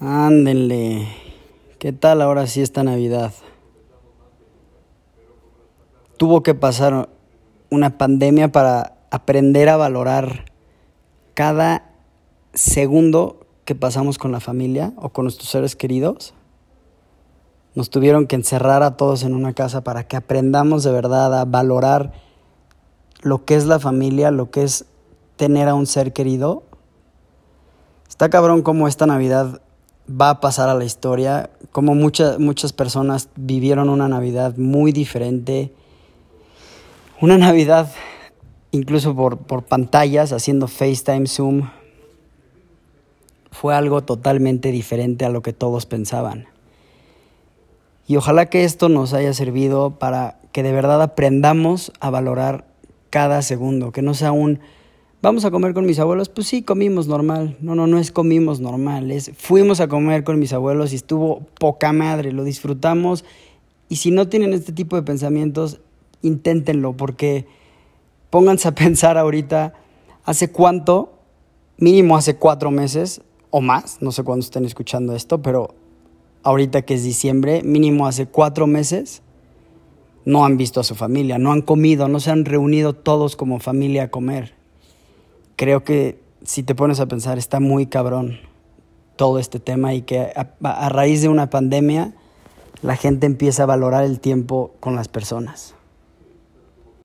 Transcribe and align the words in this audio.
Ándenle. 0.00 1.06
¿Qué 1.78 1.92
tal 1.92 2.20
ahora 2.20 2.48
sí 2.48 2.60
esta 2.60 2.82
Navidad? 2.82 3.32
Tuvo 6.16 6.42
que 6.42 6.54
pasar 6.54 7.08
una 7.70 7.96
pandemia 7.96 8.50
para 8.50 8.96
aprender 9.12 9.68
a 9.68 9.76
valorar 9.76 10.46
cada 11.34 11.92
segundo 12.54 13.46
que 13.64 13.76
pasamos 13.76 14.18
con 14.18 14.32
la 14.32 14.40
familia 14.40 14.92
o 14.96 15.10
con 15.10 15.26
nuestros 15.26 15.48
seres 15.48 15.76
queridos. 15.76 16.34
Nos 17.76 17.88
tuvieron 17.88 18.26
que 18.26 18.34
encerrar 18.34 18.82
a 18.82 18.96
todos 18.96 19.22
en 19.22 19.32
una 19.32 19.52
casa 19.52 19.84
para 19.84 20.08
que 20.08 20.16
aprendamos 20.16 20.82
de 20.82 20.90
verdad 20.90 21.38
a 21.38 21.44
valorar 21.44 22.12
lo 23.22 23.44
que 23.44 23.54
es 23.54 23.66
la 23.66 23.78
familia, 23.78 24.32
lo 24.32 24.50
que 24.50 24.64
es 24.64 24.86
tener 25.36 25.68
a 25.68 25.74
un 25.74 25.86
ser 25.86 26.12
querido. 26.12 26.64
Está 28.08 28.28
cabrón 28.28 28.62
como 28.62 28.88
esta 28.88 29.06
Navidad 29.06 29.60
va 30.08 30.30
a 30.30 30.40
pasar 30.40 30.68
a 30.68 30.74
la 30.74 30.84
historia, 30.84 31.50
como 31.72 31.94
muchas, 31.94 32.38
muchas 32.38 32.72
personas 32.72 33.28
vivieron 33.36 33.88
una 33.88 34.08
Navidad 34.08 34.56
muy 34.56 34.92
diferente, 34.92 35.72
una 37.20 37.38
Navidad 37.38 37.90
incluso 38.70 39.14
por, 39.14 39.38
por 39.38 39.62
pantallas, 39.64 40.32
haciendo 40.32 40.66
FaceTime, 40.66 41.26
Zoom, 41.26 41.70
fue 43.50 43.74
algo 43.74 44.02
totalmente 44.02 44.72
diferente 44.72 45.24
a 45.24 45.28
lo 45.28 45.42
que 45.42 45.52
todos 45.52 45.86
pensaban. 45.86 46.48
Y 48.06 48.16
ojalá 48.16 48.46
que 48.46 48.64
esto 48.64 48.88
nos 48.88 49.14
haya 49.14 49.32
servido 49.32 49.92
para 49.92 50.38
que 50.52 50.62
de 50.62 50.72
verdad 50.72 51.00
aprendamos 51.00 51.92
a 52.00 52.10
valorar 52.10 52.66
cada 53.10 53.42
segundo, 53.42 53.92
que 53.92 54.02
no 54.02 54.12
sea 54.12 54.32
un 54.32 54.58
¿Vamos 55.24 55.46
a 55.46 55.50
comer 55.50 55.72
con 55.72 55.86
mis 55.86 55.98
abuelos? 55.98 56.28
Pues 56.28 56.48
sí, 56.48 56.60
comimos 56.60 57.08
normal. 57.08 57.56
No, 57.62 57.74
no, 57.74 57.86
no 57.86 57.96
es 57.96 58.12
comimos 58.12 58.60
normal. 58.60 59.10
Es 59.10 59.32
fuimos 59.34 59.80
a 59.80 59.88
comer 59.88 60.22
con 60.22 60.38
mis 60.38 60.52
abuelos 60.52 60.92
y 60.92 60.96
estuvo 60.96 61.46
poca 61.58 61.94
madre, 61.94 62.30
lo 62.30 62.44
disfrutamos. 62.44 63.24
Y 63.88 63.96
si 63.96 64.10
no 64.10 64.28
tienen 64.28 64.52
este 64.52 64.74
tipo 64.74 64.96
de 64.96 65.02
pensamientos, 65.02 65.80
inténtenlo, 66.20 66.94
porque 66.94 67.46
pónganse 68.28 68.68
a 68.68 68.74
pensar 68.74 69.16
ahorita, 69.16 69.72
¿hace 70.26 70.52
cuánto? 70.52 71.14
Mínimo 71.78 72.18
hace 72.18 72.36
cuatro 72.36 72.70
meses 72.70 73.22
o 73.48 73.62
más, 73.62 74.02
no 74.02 74.12
sé 74.12 74.24
cuándo 74.24 74.44
estén 74.44 74.66
escuchando 74.66 75.16
esto, 75.16 75.40
pero 75.40 75.74
ahorita 76.42 76.82
que 76.82 76.92
es 76.92 77.02
diciembre, 77.02 77.62
mínimo 77.62 78.06
hace 78.06 78.26
cuatro 78.26 78.66
meses, 78.66 79.22
no 80.26 80.44
han 80.44 80.58
visto 80.58 80.80
a 80.80 80.84
su 80.84 80.94
familia, 80.94 81.38
no 81.38 81.50
han 81.50 81.62
comido, 81.62 82.08
no 82.08 82.20
se 82.20 82.30
han 82.30 82.44
reunido 82.44 82.92
todos 82.92 83.36
como 83.36 83.58
familia 83.58 84.02
a 84.02 84.08
comer 84.10 84.62
creo 85.56 85.84
que 85.84 86.20
si 86.42 86.62
te 86.62 86.74
pones 86.74 87.00
a 87.00 87.06
pensar 87.06 87.38
está 87.38 87.60
muy 87.60 87.86
cabrón 87.86 88.38
todo 89.16 89.38
este 89.38 89.60
tema 89.60 89.94
y 89.94 90.02
que 90.02 90.32
a, 90.34 90.88
raíz 90.88 91.22
de 91.22 91.28
una 91.28 91.50
pandemia 91.50 92.12
la 92.82 92.96
gente 92.96 93.26
empieza 93.26 93.62
a 93.62 93.66
valorar 93.66 94.04
el 94.04 94.20
tiempo 94.20 94.74
con 94.80 94.96
las 94.96 95.08
personas. 95.08 95.74